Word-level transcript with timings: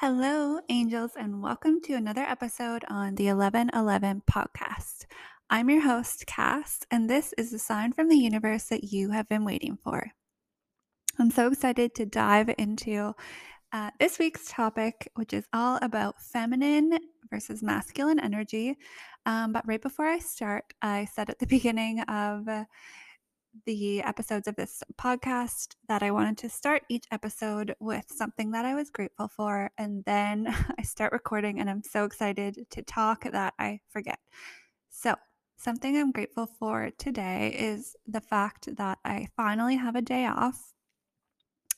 Hello, 0.00 0.58
angels, 0.70 1.10
and 1.14 1.42
welcome 1.42 1.78
to 1.82 1.92
another 1.92 2.22
episode 2.22 2.86
on 2.88 3.16
the 3.16 3.26
1111 3.26 4.22
podcast. 4.26 5.04
I'm 5.50 5.68
your 5.68 5.82
host, 5.82 6.24
Kas, 6.26 6.78
and 6.90 7.10
this 7.10 7.34
is 7.36 7.50
the 7.50 7.58
sign 7.58 7.92
from 7.92 8.08
the 8.08 8.16
universe 8.16 8.64
that 8.68 8.84
you 8.84 9.10
have 9.10 9.28
been 9.28 9.44
waiting 9.44 9.76
for. 9.76 10.10
I'm 11.18 11.30
so 11.30 11.48
excited 11.48 11.94
to 11.96 12.06
dive 12.06 12.50
into 12.56 13.12
uh, 13.74 13.90
this 14.00 14.18
week's 14.18 14.50
topic, 14.50 15.06
which 15.16 15.34
is 15.34 15.44
all 15.52 15.78
about 15.82 16.22
feminine 16.22 16.98
versus 17.30 17.62
masculine 17.62 18.20
energy. 18.20 18.78
Um, 19.26 19.52
but 19.52 19.68
right 19.68 19.82
before 19.82 20.06
I 20.06 20.18
start, 20.18 20.64
I 20.80 21.08
said 21.12 21.28
at 21.28 21.38
the 21.38 21.46
beginning 21.58 22.00
of 22.08 22.48
the 23.66 24.02
episodes 24.02 24.48
of 24.48 24.56
this 24.56 24.82
podcast 24.98 25.74
that 25.88 26.02
I 26.02 26.10
wanted 26.10 26.38
to 26.38 26.48
start 26.48 26.82
each 26.88 27.06
episode 27.10 27.74
with 27.80 28.06
something 28.08 28.52
that 28.52 28.64
I 28.64 28.74
was 28.74 28.90
grateful 28.90 29.28
for. 29.28 29.70
And 29.78 30.04
then 30.04 30.46
I 30.78 30.82
start 30.82 31.12
recording, 31.12 31.60
and 31.60 31.68
I'm 31.68 31.82
so 31.82 32.04
excited 32.04 32.66
to 32.70 32.82
talk 32.82 33.24
that 33.30 33.54
I 33.58 33.80
forget. 33.88 34.18
So, 34.90 35.14
something 35.56 35.96
I'm 35.96 36.12
grateful 36.12 36.46
for 36.46 36.90
today 36.98 37.54
is 37.58 37.96
the 38.06 38.20
fact 38.20 38.74
that 38.76 38.98
I 39.04 39.28
finally 39.36 39.76
have 39.76 39.96
a 39.96 40.02
day 40.02 40.26
off. 40.26 40.72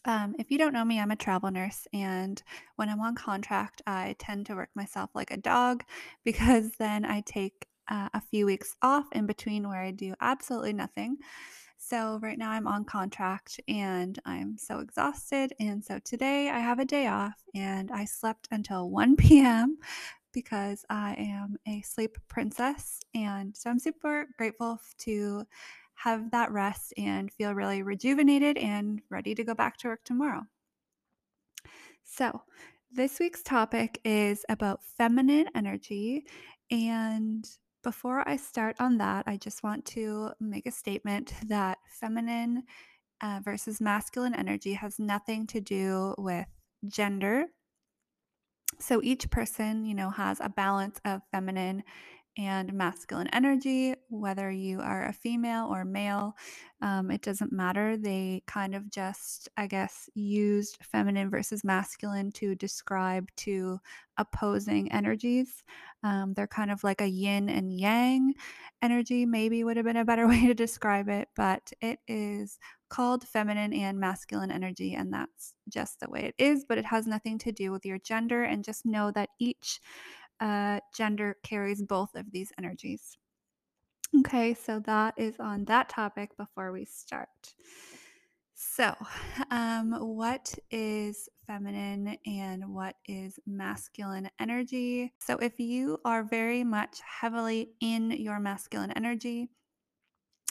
Um, 0.04 0.34
if 0.38 0.50
you 0.50 0.58
don't 0.58 0.72
know 0.72 0.84
me, 0.84 1.00
I'm 1.00 1.10
a 1.10 1.16
travel 1.16 1.50
nurse, 1.50 1.86
and 1.92 2.42
when 2.76 2.88
I'm 2.88 3.00
on 3.00 3.14
contract, 3.14 3.82
I 3.86 4.16
tend 4.18 4.46
to 4.46 4.54
work 4.54 4.70
myself 4.74 5.10
like 5.14 5.30
a 5.30 5.36
dog 5.36 5.84
because 6.24 6.72
then 6.78 7.04
I 7.04 7.22
take 7.24 7.66
uh, 7.88 8.08
a 8.14 8.20
few 8.20 8.46
weeks 8.46 8.76
off 8.82 9.06
in 9.12 9.26
between 9.26 9.68
where 9.68 9.82
I 9.82 9.90
do 9.90 10.14
absolutely 10.20 10.72
nothing. 10.72 11.18
So, 11.84 12.20
right 12.22 12.38
now 12.38 12.52
I'm 12.52 12.68
on 12.68 12.84
contract 12.84 13.58
and 13.66 14.16
I'm 14.24 14.56
so 14.56 14.78
exhausted. 14.78 15.52
And 15.58 15.84
so, 15.84 15.98
today 15.98 16.48
I 16.48 16.60
have 16.60 16.78
a 16.78 16.84
day 16.84 17.08
off 17.08 17.42
and 17.56 17.90
I 17.90 18.04
slept 18.04 18.46
until 18.52 18.88
1 18.88 19.16
p.m. 19.42 19.78
because 20.32 20.84
I 20.88 21.14
am 21.14 21.56
a 21.66 21.82
sleep 21.82 22.16
princess. 22.28 23.00
And 23.16 23.56
so, 23.56 23.68
I'm 23.68 23.80
super 23.80 24.28
grateful 24.38 24.78
to 24.98 25.44
have 25.94 26.30
that 26.30 26.52
rest 26.52 26.94
and 26.96 27.32
feel 27.32 27.52
really 27.52 27.82
rejuvenated 27.82 28.58
and 28.58 29.02
ready 29.10 29.34
to 29.34 29.42
go 29.42 29.52
back 29.52 29.76
to 29.78 29.88
work 29.88 30.04
tomorrow. 30.04 30.42
So, 32.04 32.42
this 32.92 33.18
week's 33.18 33.42
topic 33.42 34.00
is 34.04 34.44
about 34.48 34.84
feminine 34.84 35.48
energy 35.56 36.26
and 36.70 37.44
before 37.82 38.26
I 38.28 38.36
start 38.36 38.76
on 38.78 38.98
that, 38.98 39.24
I 39.26 39.36
just 39.36 39.62
want 39.62 39.84
to 39.86 40.30
make 40.40 40.66
a 40.66 40.70
statement 40.70 41.32
that 41.48 41.78
feminine 41.88 42.64
uh, 43.20 43.40
versus 43.44 43.80
masculine 43.80 44.34
energy 44.34 44.74
has 44.74 44.98
nothing 44.98 45.46
to 45.48 45.60
do 45.60 46.14
with 46.18 46.46
gender. 46.86 47.46
So 48.80 49.00
each 49.02 49.30
person, 49.30 49.84
you 49.84 49.94
know, 49.94 50.10
has 50.10 50.40
a 50.40 50.48
balance 50.48 51.00
of 51.04 51.22
feminine 51.30 51.84
and 52.38 52.72
masculine 52.72 53.28
energy, 53.28 53.94
whether 54.08 54.50
you 54.50 54.80
are 54.80 55.06
a 55.06 55.12
female 55.12 55.68
or 55.70 55.84
male, 55.84 56.34
um, 56.80 57.10
it 57.10 57.22
doesn't 57.22 57.52
matter. 57.52 57.96
They 57.96 58.42
kind 58.46 58.74
of 58.74 58.90
just, 58.90 59.48
I 59.56 59.66
guess, 59.66 60.08
used 60.14 60.78
feminine 60.82 61.30
versus 61.30 61.62
masculine 61.62 62.32
to 62.32 62.54
describe 62.54 63.28
two 63.36 63.78
opposing 64.16 64.90
energies. 64.92 65.62
Um, 66.02 66.34
they're 66.34 66.46
kind 66.46 66.70
of 66.70 66.82
like 66.82 67.00
a 67.00 67.06
yin 67.06 67.48
and 67.48 67.72
yang 67.72 68.34
energy, 68.82 69.24
maybe 69.26 69.62
would 69.62 69.76
have 69.76 69.86
been 69.86 69.96
a 69.96 70.04
better 70.04 70.26
way 70.28 70.46
to 70.46 70.54
describe 70.54 71.08
it, 71.08 71.28
but 71.36 71.70
it 71.80 72.00
is 72.08 72.58
called 72.88 73.26
feminine 73.26 73.72
and 73.72 73.98
masculine 73.98 74.50
energy, 74.50 74.94
and 74.94 75.12
that's 75.12 75.54
just 75.68 76.00
the 76.00 76.10
way 76.10 76.24
it 76.24 76.34
is. 76.36 76.64
But 76.68 76.78
it 76.78 76.84
has 76.84 77.06
nothing 77.06 77.38
to 77.38 77.52
do 77.52 77.70
with 77.70 77.86
your 77.86 77.98
gender, 77.98 78.42
and 78.42 78.64
just 78.64 78.84
know 78.84 79.10
that 79.12 79.30
each 79.38 79.80
uh, 80.42 80.80
gender 80.92 81.36
carries 81.44 81.82
both 81.82 82.14
of 82.16 82.30
these 82.32 82.52
energies. 82.58 83.16
Okay, 84.18 84.52
so 84.52 84.80
that 84.80 85.14
is 85.16 85.36
on 85.38 85.64
that 85.66 85.88
topic 85.88 86.36
before 86.36 86.72
we 86.72 86.84
start. 86.84 87.28
So, 88.54 88.94
um, 89.50 89.92
what 89.92 90.54
is 90.70 91.28
feminine 91.46 92.18
and 92.26 92.74
what 92.74 92.96
is 93.06 93.38
masculine 93.46 94.28
energy? 94.40 95.12
So, 95.20 95.36
if 95.36 95.58
you 95.60 95.98
are 96.04 96.24
very 96.24 96.64
much 96.64 97.00
heavily 97.20 97.70
in 97.80 98.10
your 98.10 98.40
masculine 98.40 98.92
energy, 98.92 99.48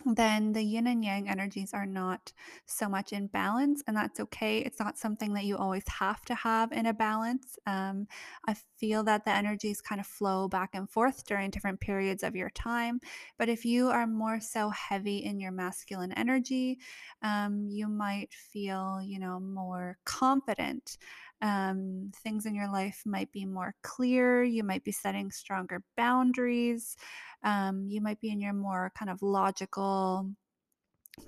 then 0.06 0.53
the 0.53 0.62
yin 0.63 0.88
and 0.88 1.03
yang 1.03 1.29
energies 1.29 1.73
are 1.73 1.85
not 1.85 2.31
so 2.66 2.89
much 2.89 3.13
in 3.13 3.28
balance, 3.28 3.84
and 3.88 3.95
that's 3.95 4.19
okay. 4.19 4.59
It's 4.59 4.79
not 4.79 4.97
something 4.97 5.34
that 5.34 5.45
you 5.45 5.57
always 5.57 5.88
have 5.88 6.23
to 6.25 6.35
have 6.35 6.72
in 6.72 6.85
a 6.85 6.94
balance. 6.94 7.57
Um, 7.66 8.07
I 8.47 8.56
feel 8.78 9.03
that 9.03 9.25
the 9.25 9.31
energies 9.31 9.81
kind 9.81 10.01
of 10.01 10.07
flow 10.07 10.47
back 10.47 10.72
and 10.73 10.89
forth 10.89 11.25
during 11.25 11.50
different 11.50 11.79
periods 11.79 12.23
of 12.23 12.35
your 12.35 12.50
time. 12.51 13.00
But 13.38 13.50
if 13.50 13.66
you 13.66 13.89
are 13.89 14.07
more 14.07 14.39
so 14.39 14.69
heavy 14.69 15.17
in 15.17 15.39
your 15.39 15.51
masculine 15.51 16.12
energy, 16.13 16.79
um, 17.22 17.68
you 17.68 17.88
might 17.88 18.33
feel, 18.33 19.00
you 19.03 19.19
know, 19.19 19.39
more 19.39 19.97
confident. 20.06 20.97
Um, 21.41 22.12
things 22.23 22.45
in 22.45 22.53
your 22.53 22.72
life 22.72 23.01
might 23.06 23.31
be 23.31 23.45
more 23.45 23.73
clear. 23.81 24.44
You 24.44 24.63
might 24.63 24.83
be 24.83 24.91
setting 24.91 25.31
stronger 25.31 25.83
boundaries. 25.97 26.95
Um, 27.44 27.88
you 27.88 28.02
might 28.02 28.19
be 28.19 28.29
in 28.29 28.40
your 28.40 28.53
more 28.53 28.91
kind 28.97 29.09
of 29.09 29.22
logical 29.22 30.29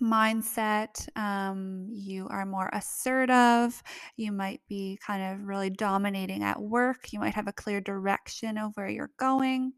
mindset. 0.01 1.07
Um, 1.17 1.87
you 1.91 2.27
are 2.29 2.45
more 2.45 2.69
assertive. 2.73 3.81
You 4.15 4.31
might 4.31 4.61
be 4.67 4.97
kind 5.05 5.33
of 5.33 5.47
really 5.47 5.69
dominating 5.69 6.43
at 6.43 6.61
work. 6.61 7.11
You 7.11 7.19
might 7.19 7.35
have 7.35 7.47
a 7.47 7.53
clear 7.53 7.81
direction 7.81 8.57
of 8.57 8.71
where 8.75 8.89
you're 8.89 9.11
going. 9.17 9.73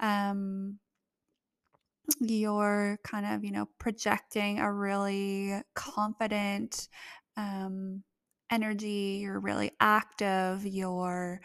Um, 0.00 0.78
you're 2.20 2.98
kind 3.04 3.26
of, 3.26 3.44
you 3.44 3.50
know, 3.50 3.66
projecting 3.78 4.58
a 4.58 4.72
really 4.72 5.54
confident 5.74 6.88
um, 7.36 8.02
energy. 8.50 9.20
You're 9.22 9.40
really 9.40 9.72
active. 9.80 10.66
You're 10.66 11.40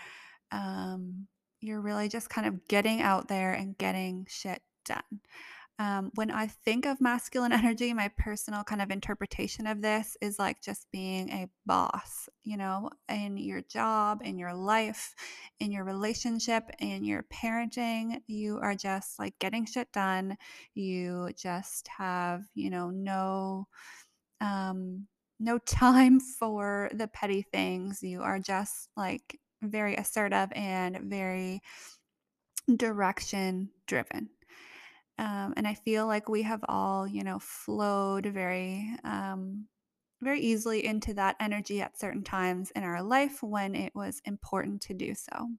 um, 0.51 1.27
you're 1.61 1.81
really 1.81 2.07
just 2.07 2.29
kind 2.29 2.47
of 2.47 2.67
getting 2.67 3.01
out 3.01 3.27
there 3.27 3.53
and 3.53 3.77
getting 3.77 4.25
shit 4.29 4.61
done. 4.85 5.21
Um, 5.79 6.11
when 6.15 6.29
I 6.29 6.47
think 6.47 6.85
of 6.85 6.99
masculine 6.99 7.53
energy, 7.53 7.93
my 7.93 8.09
personal 8.17 8.63
kind 8.65 8.81
of 8.81 8.91
interpretation 8.91 9.65
of 9.65 9.81
this 9.81 10.17
is 10.21 10.37
like 10.37 10.61
just 10.61 10.87
being 10.91 11.29
a 11.29 11.47
boss, 11.65 12.27
you 12.43 12.57
know, 12.57 12.89
in 13.07 13.37
your 13.37 13.61
job, 13.61 14.19
in 14.23 14.37
your 14.37 14.53
life, 14.53 15.15
in 15.61 15.71
your 15.71 15.85
relationship, 15.85 16.69
in 16.79 17.05
your 17.05 17.25
parenting. 17.33 18.21
You 18.27 18.59
are 18.61 18.75
just 18.75 19.17
like 19.17 19.39
getting 19.39 19.65
shit 19.65 19.89
done. 19.93 20.37
You 20.75 21.29
just 21.37 21.87
have, 21.97 22.43
you 22.55 22.69
know, 22.69 22.89
no, 22.89 23.67
um, 24.41 25.07
no 25.39 25.57
time 25.65 26.19
for 26.19 26.89
the 26.93 27.07
petty 27.07 27.41
things. 27.53 28.03
You 28.03 28.21
are 28.21 28.39
just 28.39 28.89
like 28.97 29.39
very 29.61 29.95
assertive 29.95 30.49
and 30.53 30.99
very 31.01 31.61
direction 32.75 33.69
driven. 33.87 34.29
Um, 35.17 35.53
and 35.57 35.67
I 35.67 35.73
feel 35.73 36.07
like 36.07 36.29
we 36.29 36.43
have 36.43 36.63
all, 36.69 37.05
you 37.05 37.23
know, 37.23 37.39
flowed 37.39 38.25
very, 38.25 38.89
um, 39.03 39.65
very 40.21 40.39
easily 40.39 40.85
into 40.85 41.13
that 41.15 41.35
energy 41.39 41.81
at 41.81 41.99
certain 41.99 42.23
times 42.23 42.71
in 42.75 42.83
our 42.83 43.01
life 43.03 43.43
when 43.43 43.75
it 43.75 43.93
was 43.93 44.21
important 44.25 44.81
to 44.83 44.93
do 44.93 45.13
so. 45.13 45.49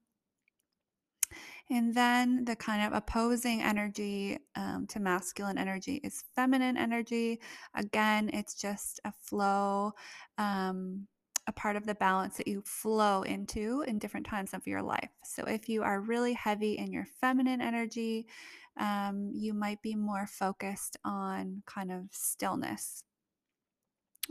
And 1.68 1.94
then 1.94 2.44
the 2.44 2.56
kind 2.56 2.86
of 2.86 2.96
opposing 2.96 3.62
energy 3.62 4.38
um, 4.56 4.86
to 4.88 4.98
masculine 4.98 5.58
energy 5.58 6.00
is 6.02 6.24
feminine 6.34 6.76
energy. 6.76 7.40
Again, 7.74 8.30
it's 8.32 8.54
just 8.54 8.98
a 9.04 9.12
flow. 9.12 9.92
Um, 10.36 11.06
a 11.50 11.52
part 11.52 11.74
of 11.74 11.84
the 11.84 11.96
balance 11.96 12.36
that 12.36 12.46
you 12.46 12.62
flow 12.64 13.22
into 13.22 13.82
in 13.82 13.98
different 13.98 14.24
times 14.24 14.54
of 14.54 14.68
your 14.68 14.80
life. 14.80 15.10
So, 15.24 15.42
if 15.44 15.68
you 15.68 15.82
are 15.82 16.00
really 16.00 16.32
heavy 16.32 16.78
in 16.78 16.92
your 16.92 17.06
feminine 17.20 17.60
energy, 17.60 18.28
um, 18.78 19.32
you 19.34 19.52
might 19.52 19.82
be 19.82 19.96
more 19.96 20.28
focused 20.28 20.96
on 21.04 21.64
kind 21.66 21.90
of 21.90 22.04
stillness, 22.12 23.02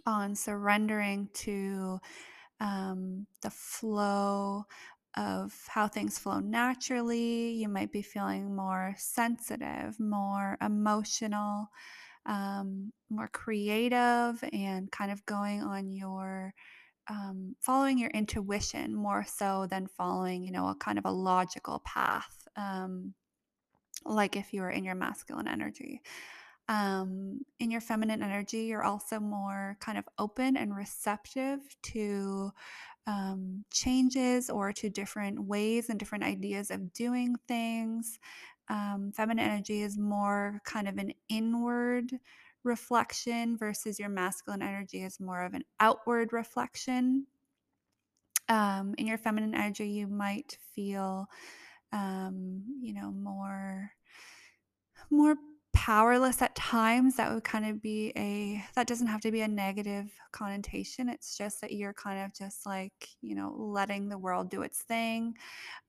on 0.06 0.34
surrendering 0.34 1.28
to 1.34 2.00
um, 2.62 3.28
the 3.42 3.50
flow 3.50 4.64
of 5.18 5.54
how 5.68 5.90
things 5.90 6.18
flow 6.18 6.40
naturally. 6.40 7.52
You 7.52 7.68
might 7.68 7.92
be 7.92 8.02
feeling 8.02 8.56
more 8.56 8.96
sensitive, 8.98 10.00
more 10.00 10.58
emotional, 10.62 11.68
um, 12.26 12.94
more 13.10 13.28
creative, 13.28 14.42
and 14.54 14.90
kind 14.90 15.12
of 15.12 15.26
going 15.26 15.62
on 15.62 15.92
your 15.92 16.54
um, 17.10 17.56
following 17.60 17.98
your 17.98 18.12
intuition 18.12 18.94
more 18.94 19.26
so 19.28 19.68
than 19.70 19.88
following, 19.88 20.44
you 20.44 20.52
know, 20.52 20.68
a 20.68 20.76
kind 20.76 21.00
of 21.00 21.06
a 21.06 21.12
logical 21.12 21.82
path, 21.84 22.48
um, 22.56 23.14
like 24.06 24.36
if 24.36 24.54
you 24.54 24.62
were 24.62 24.70
in 24.70 24.86
your 24.86 24.96
masculine 24.96 25.48
energy. 25.48 26.02
Um, 26.68 27.42
in 27.60 27.72
your 27.72 27.82
feminine 27.82 28.22
energy, 28.22 28.66
you're 28.66 28.84
also 28.84 29.20
more 29.20 29.76
kind 29.80 29.98
of 29.98 30.08
open 30.20 30.56
and 30.56 30.76
receptive 30.76 31.62
to 31.82 32.52
um, 33.08 33.66
changes 33.74 34.52
or 34.52 34.72
to 34.74 34.88
different 34.88 35.44
ways 35.44 35.90
and 35.90 35.98
different 35.98 36.24
ideas 36.24 36.70
of 36.70 36.94
doing 36.94 37.36
things. 37.48 38.20
Um, 38.68 39.12
feminine 39.16 39.50
energy 39.50 39.82
is 39.82 39.98
more 39.98 40.62
kind 40.64 40.88
of 40.88 41.00
an 41.00 41.14
inward 41.28 42.12
reflection 42.64 43.58
versus 43.58 44.00
your 44.00 44.10
masculine 44.10 44.62
energy 44.62 45.04
is 45.04 45.20
more 45.20 45.44
of 45.44 45.54
an 45.54 45.64
outward 45.80 46.34
reflection. 46.34 47.26
Um, 48.48 48.96
in 48.98 49.06
your 49.08 49.18
feminine 49.18 49.56
energy, 49.56 49.90
you 49.90 50.08
might 50.08 50.58
feel, 50.76 51.28
um, 51.92 52.64
you 52.82 52.94
know, 52.94 53.12
more 53.12 53.92
more 55.12 55.36
powerless 55.74 56.42
at 56.42 56.56
times. 56.56 57.16
That 57.16 57.34
would 57.34 57.44
kind 57.44 57.66
of 57.66 57.82
be 57.82 58.12
a 58.16 58.64
that 58.76 58.88
doesn't 58.88 59.08
have 59.08 59.22
to 59.22 59.32
be 59.32 59.42
a 59.42 59.48
negative 59.48 60.12
connotation. 60.32 61.10
It's 61.10 61.38
just 61.38 61.62
that 61.62 61.72
you're 61.72 61.94
kind 61.94 62.26
of 62.26 62.34
just 62.34 62.66
like 62.66 63.10
you 63.22 63.36
know 63.36 63.54
letting 63.58 64.10
the 64.10 64.18
world 64.18 64.50
do 64.50 64.64
its 64.64 64.82
thing 64.82 65.36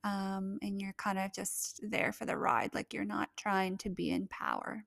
um, 0.05 0.59
and 0.63 0.81
you're 0.81 0.95
kind 0.95 1.19
of 1.19 1.33
just 1.33 1.81
there 1.83 2.13
for 2.13 2.27
the 2.27 2.37
ride. 2.37 2.75
Like 2.75 2.93
you're 2.95 3.05
not 3.05 3.31
trying 3.37 3.79
to 3.79 3.91
be 3.91 4.11
in 4.11 4.29
power 4.29 4.85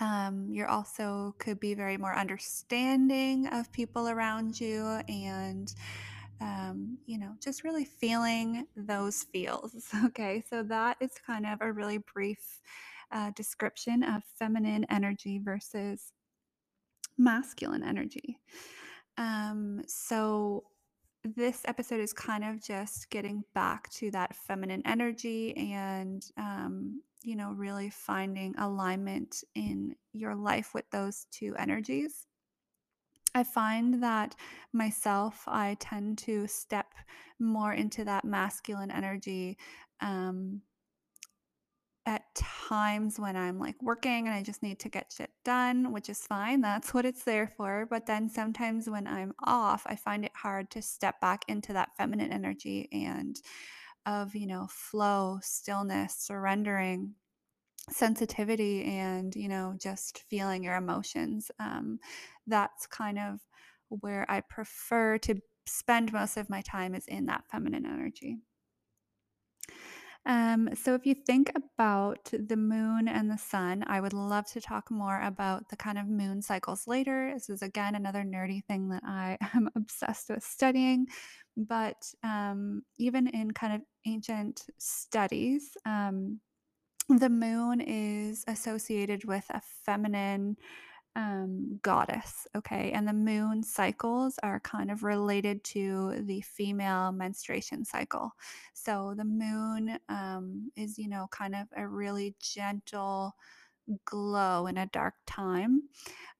um, 0.00 0.48
you're 0.50 0.68
also 0.68 1.34
could 1.38 1.60
be 1.60 1.74
very 1.74 1.96
more 1.96 2.16
understanding 2.16 3.46
of 3.48 3.70
people 3.72 4.08
around 4.08 4.60
you 4.60 5.00
and 5.08 5.74
um, 6.40 6.98
you 7.06 7.18
know 7.18 7.32
just 7.42 7.64
really 7.64 7.84
feeling 7.84 8.66
those 8.76 9.24
feels 9.24 9.88
okay 10.04 10.42
so 10.48 10.62
that 10.62 10.96
is 11.00 11.12
kind 11.26 11.46
of 11.46 11.58
a 11.60 11.72
really 11.72 11.98
brief 11.98 12.60
uh, 13.12 13.30
description 13.34 14.02
of 14.02 14.22
feminine 14.38 14.86
energy 14.90 15.38
versus 15.38 16.12
masculine 17.18 17.82
energy. 17.82 18.38
Um, 19.18 19.82
so, 19.86 20.64
this 21.22 21.60
episode 21.66 22.00
is 22.00 22.14
kind 22.14 22.44
of 22.44 22.62
just 22.62 23.10
getting 23.10 23.44
back 23.54 23.90
to 23.90 24.10
that 24.12 24.34
feminine 24.34 24.80
energy 24.86 25.54
and, 25.54 26.24
um, 26.38 26.89
you 27.22 27.36
know, 27.36 27.52
really 27.52 27.90
finding 27.90 28.54
alignment 28.56 29.44
in 29.54 29.94
your 30.12 30.34
life 30.34 30.72
with 30.74 30.90
those 30.90 31.26
two 31.30 31.54
energies. 31.56 32.26
I 33.34 33.44
find 33.44 34.02
that 34.02 34.34
myself, 34.72 35.44
I 35.46 35.76
tend 35.78 36.18
to 36.18 36.46
step 36.46 36.94
more 37.38 37.72
into 37.72 38.04
that 38.04 38.24
masculine 38.24 38.90
energy 38.90 39.56
um, 40.00 40.62
at 42.06 42.22
times 42.34 43.20
when 43.20 43.36
I'm 43.36 43.58
like 43.58 43.80
working 43.82 44.26
and 44.26 44.34
I 44.34 44.42
just 44.42 44.62
need 44.62 44.80
to 44.80 44.88
get 44.88 45.12
shit 45.16 45.30
done, 45.44 45.92
which 45.92 46.08
is 46.08 46.18
fine. 46.26 46.60
That's 46.60 46.92
what 46.92 47.04
it's 47.04 47.22
there 47.22 47.46
for. 47.46 47.86
But 47.88 48.06
then 48.06 48.28
sometimes 48.28 48.88
when 48.88 49.06
I'm 49.06 49.32
off, 49.44 49.84
I 49.86 49.94
find 49.94 50.24
it 50.24 50.32
hard 50.34 50.70
to 50.72 50.82
step 50.82 51.20
back 51.20 51.44
into 51.46 51.72
that 51.74 51.90
feminine 51.96 52.32
energy 52.32 52.88
and 52.90 53.36
of, 54.10 54.34
you 54.34 54.46
know, 54.46 54.66
flow, 54.68 55.38
stillness, 55.40 56.16
surrendering, 56.18 57.14
sensitivity, 57.90 58.84
and, 58.84 59.34
you 59.36 59.48
know, 59.48 59.74
just 59.78 60.24
feeling 60.28 60.64
your 60.64 60.76
emotions. 60.76 61.50
Um, 61.60 62.00
that's 62.46 62.86
kind 62.86 63.18
of 63.18 63.38
where 63.88 64.26
I 64.28 64.40
prefer 64.40 65.18
to 65.18 65.36
spend 65.66 66.12
most 66.12 66.36
of 66.36 66.50
my 66.50 66.62
time 66.62 66.94
is 66.94 67.06
in 67.06 67.26
that 67.26 67.44
feminine 67.50 67.86
energy. 67.86 68.38
Um, 70.26 70.68
so, 70.74 70.94
if 70.94 71.06
you 71.06 71.14
think 71.14 71.50
about 71.56 72.30
the 72.32 72.56
moon 72.56 73.08
and 73.08 73.30
the 73.30 73.38
sun, 73.38 73.84
I 73.86 74.00
would 74.00 74.12
love 74.12 74.46
to 74.52 74.60
talk 74.60 74.90
more 74.90 75.20
about 75.22 75.68
the 75.70 75.76
kind 75.76 75.98
of 75.98 76.08
moon 76.08 76.42
cycles 76.42 76.86
later. 76.86 77.32
This 77.32 77.48
is 77.48 77.62
again 77.62 77.94
another 77.94 78.22
nerdy 78.22 78.64
thing 78.64 78.90
that 78.90 79.02
I 79.04 79.38
am 79.54 79.70
obsessed 79.76 80.28
with 80.28 80.44
studying. 80.44 81.06
But 81.56 82.12
um, 82.22 82.82
even 82.98 83.28
in 83.28 83.52
kind 83.52 83.74
of 83.74 83.80
ancient 84.06 84.66
studies, 84.78 85.76
um, 85.86 86.40
the 87.08 87.30
moon 87.30 87.80
is 87.80 88.44
associated 88.46 89.24
with 89.24 89.44
a 89.50 89.60
feminine 89.84 90.56
um, 91.16 91.78
goddess. 91.82 92.46
Okay. 92.56 92.92
And 92.92 93.06
the 93.06 93.12
moon 93.12 93.62
cycles 93.62 94.38
are 94.42 94.60
kind 94.60 94.90
of 94.90 95.02
related 95.02 95.64
to 95.64 96.22
the 96.22 96.40
female 96.42 97.12
menstruation 97.12 97.84
cycle. 97.84 98.32
So 98.74 99.14
the 99.16 99.24
moon 99.24 99.98
um, 100.08 100.70
is, 100.76 100.98
you 100.98 101.08
know, 101.08 101.28
kind 101.30 101.54
of 101.54 101.66
a 101.76 101.86
really 101.86 102.34
gentle 102.40 103.34
glow 104.04 104.66
in 104.66 104.78
a 104.78 104.86
dark 104.86 105.14
time. 105.26 105.82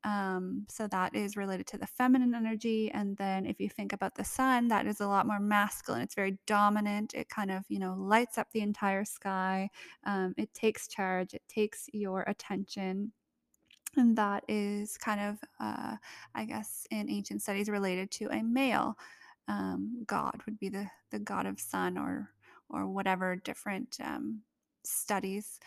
Um, 0.05 0.67
so 0.69 0.87
that 0.87 1.15
is 1.15 1.37
related 1.37 1.67
to 1.69 1.79
the 1.79 1.87
feminine 1.87 2.35
energy. 2.35 2.91
And 2.93 3.17
then 3.17 3.45
if 3.45 3.61
you 3.61 3.69
think 3.69 3.93
about 3.93 4.15
the 4.15 4.25
sun, 4.25 4.69
that 4.69 4.87
is 4.87 5.01
a 5.01 5.07
lot 5.07 5.27
more 5.27 5.41
masculine. 5.41 6.03
It's 6.03 6.15
very 6.15 6.39
dominant. 6.47 7.13
It 7.15 7.29
kind 7.29 7.51
of, 7.51 7.65
you 7.69 7.79
know, 7.79 7.95
lights 7.99 8.39
up 8.39 8.49
the 8.53 8.61
entire 8.61 9.05
sky. 9.05 9.69
Um, 10.05 10.35
it 10.39 10.55
takes 10.55 10.89
charge, 10.89 11.35
it 11.35 11.43
takes 11.49 11.89
your 11.93 12.23
attention 12.23 13.13
and 13.97 14.17
that 14.17 14.45
is 14.49 14.97
kind 14.99 15.21
of, 15.21 15.39
uh, 15.61 15.97
I 16.35 16.45
guess, 16.45 16.87
in 16.91 17.11
ancient 17.11 17.43
studies 17.43 17.69
related 17.69 18.11
to 18.13 18.29
a 18.31 18.43
male 18.43 18.97
um, 19.49 20.05
god 20.07 20.41
would 20.47 20.59
be 20.61 20.69
the 20.69 20.87
the 21.11 21.19
god 21.19 21.47
of 21.47 21.59
sun 21.59 21.99
or 21.99 22.31
or 22.69 22.87
whatever 22.87 23.35
different 23.37 23.97
um, 24.03 24.43
studies 24.85 25.59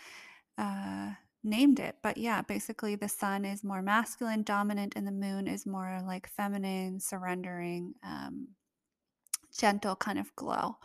uh, 0.58 1.12
named 1.44 1.80
it. 1.80 1.98
But 2.02 2.18
yeah, 2.18 2.42
basically 2.42 2.96
the 2.96 3.10
sun 3.10 3.46
is 3.46 3.64
more 3.64 3.82
masculine, 3.82 4.44
dominant, 4.44 4.94
and 4.96 5.06
the 5.06 5.12
moon 5.12 5.48
is 5.48 5.66
more 5.66 6.02
like 6.06 6.28
feminine, 6.28 7.00
surrendering, 7.00 7.96
um, 8.04 8.48
gentle 9.58 9.96
kind 9.96 10.18
of 10.18 10.36
glow. 10.36 10.78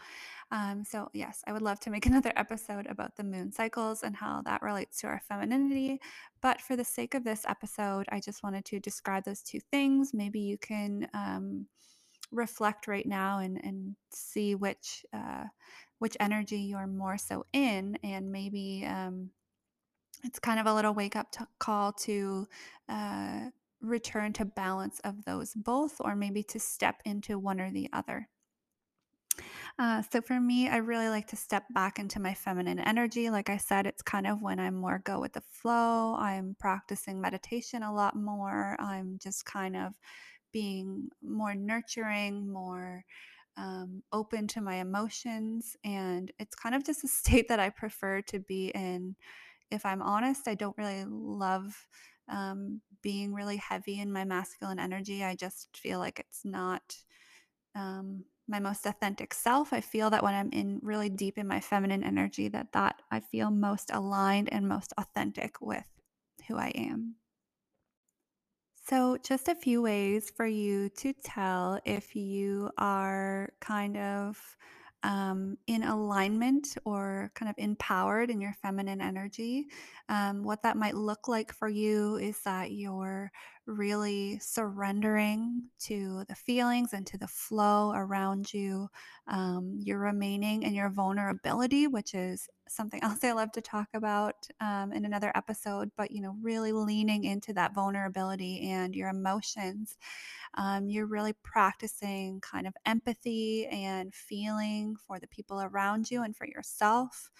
Um, 0.50 0.84
so, 0.84 1.08
yes, 1.12 1.42
I 1.46 1.52
would 1.52 1.62
love 1.62 1.80
to 1.80 1.90
make 1.90 2.06
another 2.06 2.32
episode 2.36 2.86
about 2.86 3.16
the 3.16 3.24
moon 3.24 3.52
cycles 3.52 4.02
and 4.02 4.16
how 4.16 4.42
that 4.42 4.62
relates 4.62 5.00
to 5.00 5.06
our 5.08 5.20
femininity. 5.28 6.00
But 6.40 6.60
for 6.60 6.76
the 6.76 6.84
sake 6.84 7.14
of 7.14 7.24
this 7.24 7.44
episode, 7.46 8.06
I 8.10 8.20
just 8.20 8.42
wanted 8.42 8.64
to 8.66 8.80
describe 8.80 9.24
those 9.24 9.42
two 9.42 9.60
things. 9.70 10.14
Maybe 10.14 10.40
you 10.40 10.58
can 10.58 11.08
um, 11.14 11.66
reflect 12.32 12.88
right 12.88 13.06
now 13.06 13.38
and, 13.38 13.62
and 13.64 13.96
see 14.10 14.54
which 14.54 15.04
uh, 15.12 15.44
which 15.98 16.16
energy 16.20 16.58
you're 16.58 16.86
more 16.86 17.18
so 17.18 17.44
in, 17.52 17.98
and 18.04 18.30
maybe 18.30 18.86
um, 18.86 19.30
it's 20.22 20.38
kind 20.38 20.61
of 20.61 20.66
a 20.66 20.75
little 20.75 20.94
wake 20.94 21.16
up 21.16 21.34
call 21.58 21.92
to 21.92 22.46
uh, 22.88 23.40
return 23.80 24.32
to 24.34 24.44
balance 24.44 25.00
of 25.00 25.25
those 25.25 25.54
both, 25.54 25.96
or 26.00 26.14
maybe 26.14 26.42
to 26.44 26.61
step 26.61 27.00
into 27.04 27.38
one 27.38 27.61
or 27.61 27.70
the 27.70 27.88
other. 27.92 28.28
Uh, 29.78 30.02
so 30.11 30.20
for 30.20 30.40
me, 30.40 30.68
I 30.68 30.78
really 30.78 31.08
like 31.08 31.28
to 31.28 31.37
step 31.37 31.64
back 31.73 32.00
into 32.00 32.18
my 32.18 32.35
feminine 32.35 32.80
energy. 32.80 33.30
Like 33.30 33.49
I 33.49 33.58
said, 33.58 33.87
it's 33.87 34.02
kind 34.02 34.26
of 34.26 34.42
when 34.42 34.58
I'm 34.58 34.75
more 34.75 35.00
go 35.04 35.20
with 35.20 35.35
the 35.35 35.42
flow. 35.52 36.16
I'm 36.16 36.56
practicing 36.58 37.20
meditation 37.20 37.85
a 37.85 37.94
lot 37.94 38.16
more. 38.16 38.76
I'm 38.80 39.18
just 39.23 39.44
kind 39.44 39.76
of 39.76 39.94
being 40.52 41.11
more 41.23 41.54
nurturing, 41.54 42.50
more 42.52 43.04
um, 43.56 44.02
open 44.12 44.49
to 44.49 44.61
my 44.61 44.76
emotions. 44.76 45.76
And 45.85 46.32
it's 46.40 46.56
kind 46.56 46.75
of 46.75 46.85
just 46.85 47.04
a 47.04 47.08
state 47.20 47.47
that 47.49 47.61
I 47.61 47.70
prefer 47.70 48.20
to 48.23 48.40
be 48.40 48.68
in. 48.75 49.14
If 49.70 49.87
I'm 49.87 50.02
honest, 50.02 50.49
I 50.49 50.54
don't 50.56 50.78
really 50.78 51.04
love 51.06 51.87
um, 52.28 52.80
being 53.02 53.32
really 53.32 53.58
heavy 53.58 54.00
in 54.00 54.12
my 54.12 54.25
masculine 54.25 54.80
energy. 54.80 55.23
I 55.25 55.37
just 55.37 55.68
feel 55.76 56.00
like 56.00 56.18
it's 56.18 56.44
not. 56.44 56.82
Um, 57.75 58.25
my 58.48 58.58
most 58.58 58.87
authentic 58.87 59.34
self. 59.34 59.72
I 59.72 59.80
feel 59.80 60.10
that 60.10 60.22
when 60.22 60.34
I'm 60.34 60.50
in 60.50 60.80
really 60.82 61.10
deep 61.10 61.37
in 61.37 61.46
my 61.46 61.60
feminine 61.60 62.02
energy 62.02 62.48
that 62.48 62.72
that 62.72 63.02
I 63.10 63.20
feel 63.20 63.50
most 63.50 63.90
aligned 63.92 64.50
and 64.52 64.66
most 64.66 64.92
authentic 64.96 65.60
with 65.60 65.84
who 66.46 66.56
I 66.56 66.72
am. 66.75 67.16
So, 68.88 69.18
just 69.22 69.48
a 69.48 69.54
few 69.54 69.82
ways 69.82 70.32
for 70.34 70.46
you 70.46 70.88
to 70.96 71.12
tell 71.22 71.78
if 71.84 72.16
you 72.16 72.70
are 72.78 73.50
kind 73.60 73.98
of 73.98 74.56
um, 75.02 75.58
in 75.66 75.82
alignment 75.82 76.76
or 76.84 77.30
kind 77.34 77.50
of 77.50 77.54
empowered 77.58 78.30
in 78.30 78.40
your 78.40 78.54
feminine 78.62 79.00
energy. 79.00 79.66
Um, 80.08 80.42
what 80.42 80.62
that 80.62 80.76
might 80.76 80.94
look 80.94 81.28
like 81.28 81.52
for 81.52 81.68
you 81.68 82.16
is 82.16 82.40
that 82.44 82.72
you're 82.72 83.30
really 83.68 84.38
surrendering 84.40 85.64
to 85.78 86.25
the 86.28 86.34
feelings 86.34 86.92
and 86.92 87.06
to 87.06 87.18
the 87.18 87.28
flow 87.28 87.92
around 87.94 88.52
you. 88.52 88.88
Um, 89.28 89.78
you're 89.78 89.98
remaining 89.98 90.62
in 90.64 90.75
your 90.75 90.90
vulnerability, 90.90 91.87
which 91.87 92.14
is 92.14 92.48
something 92.68 93.00
else 93.04 93.22
I 93.22 93.32
love 93.32 93.52
to 93.52 93.60
talk 93.60 93.88
about 93.94 94.34
um, 94.60 94.92
in 94.92 95.04
another 95.04 95.30
episode, 95.37 95.90
but 95.96 96.10
you 96.10 96.22
know, 96.22 96.37
really 96.42 96.72
leaning 96.72 97.25
into 97.25 97.52
that 97.54 97.75
vulnerability 97.75 98.70
and 98.70 98.96
your 98.96 99.10
emotions 99.10 99.96
um, 100.54 100.88
you're 100.88 101.06
really 101.06 101.34
practicing 101.42 102.40
kind 102.40 102.66
of 102.66 102.75
empathy 102.87 103.66
and 103.66 104.14
feeling 104.14 104.96
for 104.96 105.18
the 105.18 105.26
people 105.28 105.60
around 105.60 106.10
you 106.10 106.22
and 106.22 106.37
for 106.37 106.46
yourself. 106.46 107.30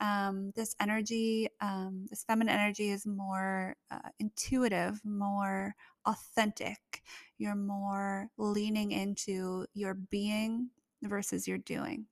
Um, 0.00 0.52
this 0.54 0.74
energy, 0.80 1.48
um, 1.60 2.06
this 2.10 2.24
feminine 2.24 2.54
energy 2.54 2.90
is 2.90 3.06
more 3.06 3.76
uh, 3.90 4.08
intuitive, 4.18 5.00
more 5.04 5.74
authentic. 6.06 7.02
You're 7.38 7.54
more 7.54 8.28
leaning 8.36 8.92
into 8.92 9.66
your 9.74 9.94
being 9.94 10.70
versus 11.02 11.46
your 11.46 11.58
doing. 11.58 12.06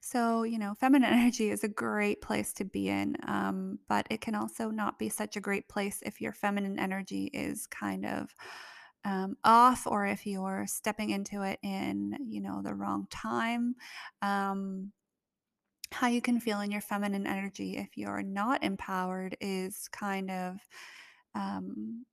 So, 0.00 0.44
you 0.44 0.58
know, 0.58 0.74
feminine 0.74 1.12
energy 1.12 1.50
is 1.50 1.64
a 1.64 1.68
great 1.68 2.20
place 2.20 2.52
to 2.54 2.64
be 2.64 2.88
in, 2.88 3.16
um, 3.26 3.78
but 3.88 4.06
it 4.10 4.20
can 4.20 4.34
also 4.34 4.70
not 4.70 4.98
be 4.98 5.08
such 5.08 5.36
a 5.36 5.40
great 5.40 5.68
place 5.68 6.02
if 6.04 6.20
your 6.20 6.32
feminine 6.32 6.78
energy 6.78 7.30
is 7.32 7.66
kind 7.66 8.06
of 8.06 8.34
um, 9.04 9.36
off 9.44 9.86
or 9.86 10.06
if 10.06 10.26
you're 10.26 10.66
stepping 10.66 11.10
into 11.10 11.42
it 11.42 11.58
in, 11.62 12.16
you 12.26 12.40
know, 12.40 12.60
the 12.62 12.74
wrong 12.74 13.06
time. 13.10 13.74
Um, 14.22 14.92
how 15.92 16.08
you 16.08 16.20
can 16.20 16.40
feel 16.40 16.60
in 16.60 16.70
your 16.70 16.80
feminine 16.80 17.26
energy 17.26 17.76
if 17.76 17.96
you're 17.96 18.22
not 18.22 18.62
empowered 18.62 19.36
is 19.40 19.88
kind 19.88 20.30
of 20.30 20.56
um, 21.34 22.04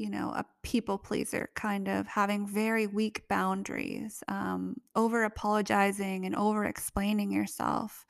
you 0.00 0.08
know, 0.08 0.30
a 0.30 0.46
people 0.62 0.96
pleaser, 0.96 1.50
kind 1.54 1.86
of 1.86 2.06
having 2.06 2.46
very 2.46 2.86
weak 2.86 3.28
boundaries, 3.28 4.24
um, 4.28 4.74
over 4.96 5.24
apologizing 5.24 6.24
and 6.24 6.34
over 6.34 6.64
explaining 6.64 7.30
yourself. 7.30 8.06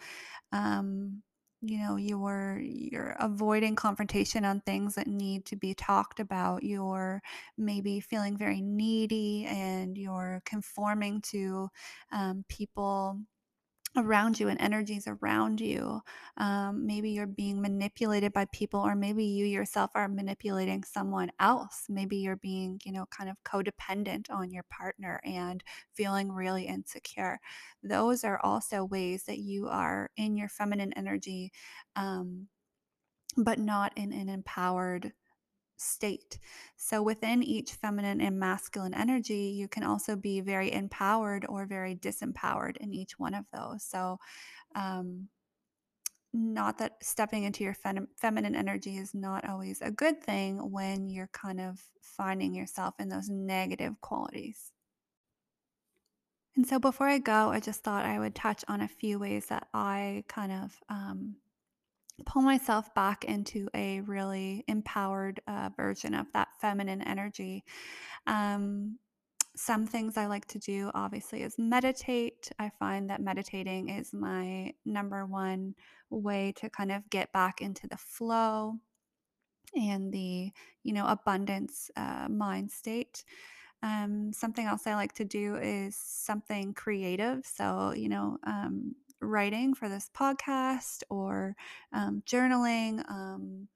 Um, 0.53 1.25
you 1.63 1.79
know, 1.79 1.97
you're 1.97 2.61
you're 2.63 3.17
avoiding 3.19 3.75
confrontation 3.75 4.45
on 4.45 4.61
things 4.61 4.95
that 4.95 5.09
need 5.09 5.45
to 5.47 5.57
be 5.57 5.75
talked 5.75 6.21
about. 6.21 6.63
You're 6.63 7.21
maybe 7.59 7.99
feeling 7.99 8.37
very 8.37 8.61
needy 8.63 9.47
and 9.47 9.99
you're 9.99 10.43
conforming 10.47 11.21
to 11.33 11.69
um, 12.13 12.45
people 12.49 13.19
around 13.97 14.39
you 14.39 14.49
and 14.49 14.61
energies 14.61 15.07
around 15.07 15.61
you. 15.61 16.01
Um, 16.37 16.87
maybe 16.87 17.11
you're 17.11 17.27
being 17.27 17.61
manipulated 17.61 18.33
by 18.33 18.47
people, 18.53 18.81
or 18.81 18.95
maybe 18.95 19.25
you 19.25 19.47
yourself 19.47 19.91
are 19.95 20.09
manipulating 20.09 20.85
someone 20.85 21.33
else. 21.41 21.87
Maybe 21.89 22.19
you're 22.19 22.37
being, 22.37 22.81
you 22.85 22.93
know, 22.93 23.07
kind 23.11 23.29
of 23.29 23.37
codependent 23.45 24.31
on 24.31 24.53
your 24.53 24.65
partner 24.71 25.21
and 25.25 25.63
feeling 25.95 26.31
really 26.31 26.67
insecure. 26.67 27.41
Those 27.83 28.23
are 28.25 28.41
also 28.45 28.85
ways 28.85 29.25
that 29.25 29.39
you 29.39 29.67
are 29.69 30.11
in 30.17 30.37
your 30.37 30.49
feminine 30.49 30.93
energy, 30.95 31.53
um, 31.97 32.47
but 33.37 33.59
not 33.59 33.93
in 33.97 34.13
an 34.13 34.29
empowered 34.29 35.13
state. 35.81 36.39
So 36.77 37.03
within 37.03 37.43
each 37.43 37.73
feminine 37.73 38.21
and 38.21 38.39
masculine 38.39 38.95
energy, 38.95 39.55
you 39.57 39.69
can 39.69 39.83
also 39.83 40.17
be 40.17 40.41
very 40.41 40.73
empowered 40.73 41.47
or 41.49 41.67
very 41.67 41.95
disempowered 41.95 42.77
in 42.79 42.93
each 42.93 43.19
one 43.19 43.35
of 43.35 43.45
those. 43.53 43.83
So, 43.83 44.19
um, 44.75 45.29
not 46.33 46.79
that 46.79 46.93
stepping 47.03 47.43
into 47.43 47.65
your 47.65 47.75
fem- 47.75 48.07
feminine 48.17 48.55
energy 48.55 48.97
is 48.97 49.15
not 49.15 49.49
always 49.49 49.81
a 49.81 49.91
good 49.91 50.23
thing 50.23 50.71
when 50.71 51.09
you're 51.09 51.31
kind 51.33 51.61
of 51.61 51.81
finding 52.01 52.55
yourself 52.55 52.95
in 53.01 53.09
those 53.09 53.29
negative 53.29 54.01
qualities. 54.01 54.71
And 56.57 56.67
so, 56.67 56.79
before 56.79 57.09
I 57.09 57.19
go, 57.19 57.51
I 57.51 57.59
just 57.61 57.83
thought 57.83 58.05
I 58.05 58.19
would 58.19 58.35
touch 58.35 58.65
on 58.69 58.81
a 58.81 58.89
few 58.89 59.19
ways 59.19 59.47
that 59.47 59.69
I 59.75 60.25
kind 60.29 60.53
of 60.53 60.81
um, 60.89 61.37
pull 62.27 62.43
myself 62.43 62.95
back 62.95 63.25
into 63.25 63.69
a 63.75 64.01
really 64.01 64.65
empowered 64.69 65.41
uh, 65.47 65.71
version 65.77 66.15
of 66.15 66.27
that 66.33 66.49
feminine 66.61 67.03
energy. 67.03 67.65
Um, 68.27 68.99
some 69.57 69.87
things 69.87 70.17
I 70.17 70.27
like 70.27 70.47
to 70.49 70.59
do, 70.59 70.91
obviously, 70.95 71.43
is 71.43 71.59
meditate. 71.59 72.51
I 72.59 72.71
find 72.79 73.11
that 73.11 73.21
meditating 73.21 73.89
is 73.89 74.13
my 74.13 74.73
number 74.85 75.27
one 75.27 75.75
way 76.09 76.53
to 76.57 76.71
kind 76.71 76.93
of 76.93 77.09
get 77.11 77.33
back 77.33 77.61
into 77.61 77.87
the 77.89 77.97
flow 77.97 78.77
and 79.75 80.13
the, 80.13 80.53
you 80.83 80.93
know, 80.93 81.07
abundance 81.07 81.91
uh, 81.97 82.29
mind 82.29 82.71
state. 82.71 83.25
Um, 83.83 84.33
something 84.33 84.67
else 84.67 84.87
I 84.87 84.95
like 84.95 85.15
to 85.15 85.25
do 85.25 85.57
is 85.57 85.97
something 85.97 86.75
creative. 86.75 87.45
So, 87.47 87.93
you 87.97 88.09
know, 88.09 88.39
um, 88.45 88.95
writing 89.21 89.75
for 89.75 89.89
this 89.89 90.11
podcast 90.17 91.03
or 91.11 91.55
um, 91.93 92.23
journaling, 92.27 93.09
um, 93.11 93.69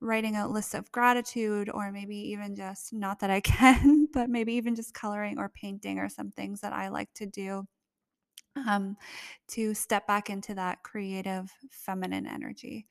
writing 0.00 0.36
a 0.36 0.48
list 0.48 0.74
of 0.74 0.90
gratitude, 0.92 1.70
or 1.72 1.90
maybe 1.92 2.16
even 2.16 2.54
just 2.54 2.92
not 2.92 3.20
that 3.20 3.30
I 3.30 3.40
can, 3.42 4.08
but 4.12 4.28
maybe 4.28 4.54
even 4.54 4.74
just 4.74 4.94
coloring 4.94 5.38
or 5.38 5.48
painting 5.48 5.98
or 5.98 6.08
some 6.08 6.30
things 6.30 6.60
that 6.60 6.72
I 6.72 6.88
like 6.88 7.12
to 7.14 7.26
do 7.26 7.66
um, 8.66 8.96
to 9.48 9.74
step 9.74 10.06
back 10.06 10.30
into 10.30 10.54
that 10.54 10.82
creative 10.82 11.50
feminine 11.70 12.26
energy. 12.26 12.86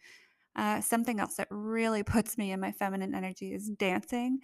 Uh, 0.55 0.79
something 0.79 1.19
else 1.19 1.35
that 1.35 1.47
really 1.49 2.03
puts 2.03 2.37
me 2.37 2.51
in 2.51 2.59
my 2.59 2.71
feminine 2.71 3.13
energy 3.13 3.53
is 3.53 3.69
dancing. 3.77 4.39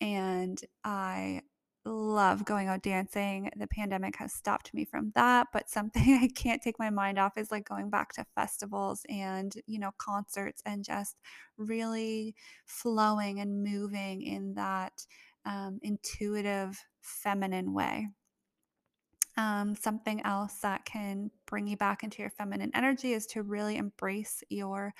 And 0.00 0.60
I 0.84 1.42
love 1.84 2.44
going 2.44 2.68
out 2.68 2.82
dancing. 2.82 3.50
The 3.56 3.66
pandemic 3.66 4.16
has 4.16 4.32
stopped 4.32 4.72
me 4.72 4.84
from 4.84 5.12
that, 5.14 5.48
but 5.52 5.68
something 5.68 6.18
I 6.22 6.28
can't 6.28 6.62
take 6.62 6.78
my 6.78 6.90
mind 6.90 7.18
off 7.18 7.36
is 7.36 7.50
like 7.50 7.68
going 7.68 7.90
back 7.90 8.12
to 8.14 8.26
festivals 8.34 9.04
and, 9.08 9.52
you 9.66 9.78
know, 9.78 9.90
concerts 9.98 10.62
and 10.64 10.84
just 10.84 11.16
really 11.56 12.34
flowing 12.64 13.40
and 13.40 13.62
moving 13.62 14.22
in 14.22 14.54
that 14.54 14.92
um, 15.44 15.80
intuitive 15.82 16.78
feminine 17.00 17.72
way. 17.72 18.08
Um, 19.38 19.74
something 19.74 20.20
else 20.26 20.58
that 20.58 20.84
can 20.84 21.30
bring 21.46 21.66
you 21.66 21.76
back 21.76 22.04
into 22.04 22.20
your 22.20 22.30
feminine 22.30 22.70
energy 22.74 23.14
is 23.14 23.24
to 23.28 23.42
really 23.42 23.76
embrace 23.76 24.42
your 24.50 24.92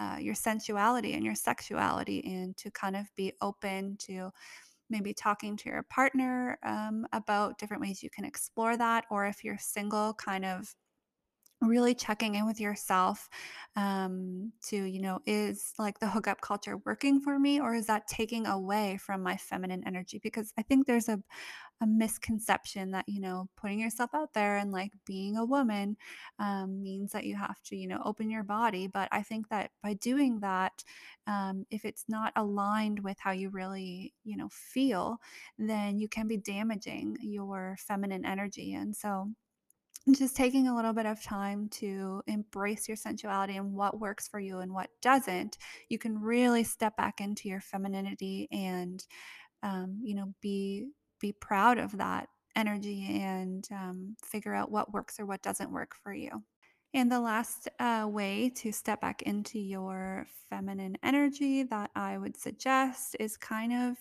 uh, 0.00 0.16
your 0.18 0.34
sensuality 0.34 1.12
and 1.12 1.22
your 1.22 1.34
sexuality, 1.36 2.20
and 2.24 2.56
to 2.56 2.70
kind 2.70 2.96
of 2.96 3.06
be 3.14 3.32
open 3.40 3.96
to 4.00 4.30
maybe 4.94 5.12
talking 5.12 5.56
to 5.58 5.68
your 5.68 5.82
partner 5.82 6.58
um, 6.62 7.04
about 7.12 7.58
different 7.58 7.82
ways 7.82 8.02
you 8.02 8.10
can 8.10 8.24
explore 8.24 8.76
that, 8.76 9.04
or 9.10 9.26
if 9.26 9.44
you're 9.44 9.58
single, 9.58 10.14
kind 10.14 10.44
of 10.44 10.74
really 11.60 11.94
checking 11.94 12.34
in 12.34 12.46
with 12.46 12.60
yourself 12.60 13.28
um, 13.76 14.52
to 14.62 14.76
you 14.76 15.00
know 15.00 15.18
is 15.26 15.72
like 15.78 15.98
the 15.98 16.08
hookup 16.08 16.40
culture 16.40 16.76
working 16.84 17.20
for 17.20 17.38
me 17.38 17.60
or 17.60 17.74
is 17.74 17.86
that 17.86 18.06
taking 18.06 18.46
away 18.46 18.98
from 18.98 19.22
my 19.22 19.36
feminine 19.36 19.82
energy? 19.86 20.20
Because 20.22 20.52
i 20.58 20.62
think 20.62 20.86
there's 20.86 21.08
a, 21.08 21.18
a 21.80 21.86
misconception 21.86 22.90
that 22.92 23.04
you 23.08 23.20
know 23.20 23.48
putting 23.56 23.80
yourself 23.80 24.10
out 24.14 24.32
there 24.32 24.56
and 24.58 24.72
like 24.72 24.92
being 25.04 25.36
a 25.36 25.44
woman 25.44 25.96
um, 26.38 26.82
means 26.82 27.12
that 27.12 27.24
you 27.24 27.36
have 27.36 27.60
to 27.62 27.76
you 27.76 27.88
know 27.88 28.00
open 28.04 28.30
your 28.30 28.42
body 28.44 28.86
but 28.86 29.08
i 29.12 29.22
think 29.22 29.48
that 29.48 29.70
by 29.82 29.94
doing 29.94 30.40
that 30.40 30.84
um, 31.26 31.66
if 31.70 31.84
it's 31.84 32.04
not 32.08 32.32
aligned 32.36 33.00
with 33.00 33.16
how 33.18 33.32
you 33.32 33.48
really 33.50 34.14
you 34.24 34.36
know 34.36 34.48
feel 34.50 35.18
then 35.58 35.98
you 35.98 36.08
can 36.08 36.26
be 36.28 36.36
damaging 36.36 37.16
your 37.20 37.76
feminine 37.78 38.24
energy 38.24 38.74
and 38.74 38.94
so 38.94 39.28
just 40.12 40.36
taking 40.36 40.68
a 40.68 40.76
little 40.76 40.92
bit 40.92 41.06
of 41.06 41.22
time 41.22 41.68
to 41.70 42.22
embrace 42.26 42.86
your 42.86 42.96
sensuality 42.96 43.56
and 43.56 43.72
what 43.72 43.98
works 43.98 44.28
for 44.28 44.38
you 44.38 44.58
and 44.58 44.72
what 44.72 44.90
doesn't, 45.00 45.56
you 45.88 45.98
can 45.98 46.20
really 46.20 46.62
step 46.62 46.94
back 46.96 47.20
into 47.20 47.48
your 47.48 47.60
femininity 47.60 48.46
and, 48.52 49.06
um, 49.62 49.98
you 50.02 50.14
know, 50.14 50.34
be 50.42 50.88
be 51.24 51.32
proud 51.32 51.78
of 51.78 51.96
that 51.96 52.28
energy 52.54 53.20
and 53.22 53.66
um, 53.72 54.16
figure 54.22 54.54
out 54.54 54.70
what 54.70 54.92
works 54.92 55.18
or 55.18 55.24
what 55.24 55.42
doesn't 55.42 55.72
work 55.72 55.94
for 56.02 56.12
you. 56.12 56.30
And 56.92 57.10
the 57.10 57.20
last 57.20 57.66
uh, 57.80 58.06
way 58.08 58.50
to 58.56 58.70
step 58.72 59.00
back 59.00 59.22
into 59.22 59.58
your 59.58 60.26
feminine 60.50 60.96
energy 61.02 61.62
that 61.64 61.90
I 61.96 62.18
would 62.18 62.36
suggest 62.36 63.16
is 63.18 63.36
kind 63.36 63.72
of 63.72 63.96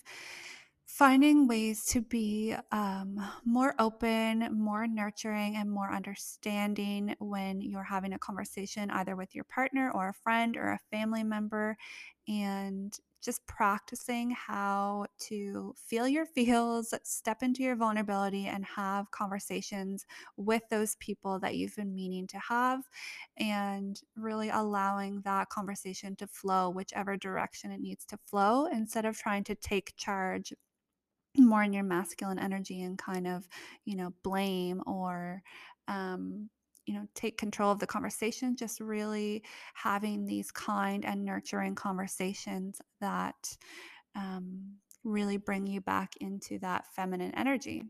Finding 0.93 1.47
ways 1.47 1.85
to 1.85 2.01
be 2.01 2.55
um, 2.71 3.19
more 3.45 3.73
open, 3.79 4.47
more 4.51 4.85
nurturing, 4.85 5.55
and 5.55 5.71
more 5.71 5.91
understanding 5.91 7.15
when 7.17 7.61
you're 7.61 7.81
having 7.81 8.13
a 8.13 8.19
conversation, 8.19 8.91
either 8.91 9.15
with 9.15 9.33
your 9.33 9.45
partner 9.45 9.89
or 9.89 10.09
a 10.09 10.13
friend 10.13 10.55
or 10.55 10.67
a 10.67 10.79
family 10.91 11.23
member, 11.23 11.75
and 12.27 12.95
just 13.23 13.45
practicing 13.47 14.31
how 14.31 15.05
to 15.17 15.73
feel 15.77 16.07
your 16.07 16.25
feels, 16.25 16.93
step 17.03 17.41
into 17.43 17.63
your 17.63 17.75
vulnerability, 17.75 18.47
and 18.47 18.65
have 18.65 19.09
conversations 19.11 20.05
with 20.37 20.63
those 20.69 20.95
people 20.95 21.39
that 21.39 21.55
you've 21.55 21.75
been 21.75 21.95
meaning 21.95 22.27
to 22.27 22.37
have, 22.39 22.83
and 23.37 24.01
really 24.15 24.49
allowing 24.49 25.21
that 25.21 25.49
conversation 25.49 26.15
to 26.17 26.27
flow 26.27 26.69
whichever 26.69 27.17
direction 27.17 27.71
it 27.71 27.79
needs 27.81 28.05
to 28.05 28.17
flow 28.25 28.65
instead 28.67 29.05
of 29.05 29.17
trying 29.17 29.43
to 29.45 29.55
take 29.55 29.93
charge 29.97 30.53
more 31.37 31.63
in 31.63 31.73
your 31.73 31.83
masculine 31.83 32.39
energy 32.39 32.81
and 32.83 32.97
kind 32.97 33.27
of, 33.27 33.47
you 33.85 33.95
know, 33.95 34.13
blame 34.23 34.81
or, 34.85 35.41
um, 35.87 36.49
you 36.85 36.93
know, 36.93 37.07
take 37.15 37.37
control 37.37 37.71
of 37.71 37.79
the 37.79 37.87
conversation, 37.87 38.55
just 38.55 38.79
really 38.79 39.43
having 39.73 40.25
these 40.25 40.51
kind 40.51 41.05
and 41.05 41.23
nurturing 41.23 41.75
conversations 41.75 42.81
that 43.01 43.57
um, 44.15 44.75
really 45.03 45.37
bring 45.37 45.67
you 45.67 45.81
back 45.81 46.13
into 46.19 46.59
that 46.59 46.85
feminine 46.95 47.33
energy. 47.35 47.83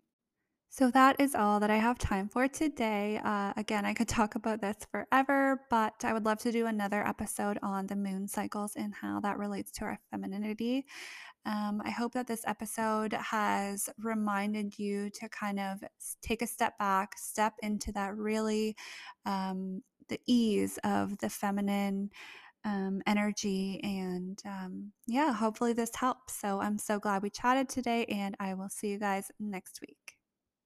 So 0.69 0.89
that 0.89 1.17
is 1.19 1.35
all 1.35 1.59
that 1.59 1.69
I 1.69 1.75
have 1.75 1.99
time 1.99 2.27
for 2.27 2.47
today. 2.47 3.21
Uh, 3.23 3.53
again, 3.55 3.85
I 3.85 3.93
could 3.93 4.07
talk 4.07 4.33
about 4.33 4.59
this 4.59 4.77
forever, 4.89 5.61
but 5.69 5.93
I 6.03 6.13
would 6.13 6.25
love 6.25 6.39
to 6.39 6.51
do 6.51 6.65
another 6.65 7.05
episode 7.05 7.59
on 7.61 7.85
the 7.85 7.95
moon 7.95 8.27
cycles 8.27 8.73
and 8.75 8.91
how 8.91 9.19
that 9.19 9.37
relates 9.37 9.71
to 9.73 9.85
our 9.85 9.99
femininity. 10.09 10.87
Um, 11.45 11.81
I 11.83 11.89
hope 11.89 12.13
that 12.13 12.27
this 12.27 12.43
episode 12.47 13.13
has 13.13 13.89
reminded 13.97 14.79
you 14.79 15.09
to 15.11 15.27
kind 15.29 15.59
of 15.59 15.83
take 16.21 16.41
a 16.41 16.47
step 16.47 16.77
back, 16.77 17.17
step 17.17 17.53
into 17.61 17.91
that 17.93 18.15
really 18.15 18.75
um, 19.25 19.83
the 20.07 20.19
ease 20.25 20.79
of 20.83 21.17
the 21.17 21.29
feminine 21.29 22.11
um, 22.65 23.01
energy. 23.05 23.81
And 23.83 24.39
um, 24.45 24.91
yeah, 25.07 25.33
hopefully 25.33 25.73
this 25.73 25.95
helps. 25.95 26.39
So 26.39 26.61
I'm 26.61 26.77
so 26.77 26.99
glad 26.99 27.23
we 27.23 27.29
chatted 27.29 27.69
today, 27.69 28.05
and 28.05 28.35
I 28.39 28.53
will 28.53 28.69
see 28.69 28.89
you 28.89 28.99
guys 28.99 29.29
next 29.39 29.79
week. 29.81 30.12